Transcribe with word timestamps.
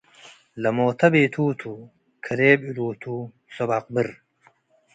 ለሞተ 0.61 1.01
ቤቱ 1.13 1.35
ቱ፡ 1.59 1.61
ከሌብ 2.25 2.59
እሉ 2.67 2.77
ቱ 3.01 3.03
ሰብ 3.55 3.69
አቅብር 3.77 4.07